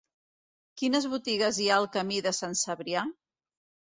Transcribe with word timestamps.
Quines 0.81 1.07
botigues 1.11 1.59
hi 1.65 1.69
ha 1.73 1.77
al 1.83 1.85
camí 1.97 2.21
de 2.27 2.33
Sant 2.39 2.57
Cebrià? 2.65 3.03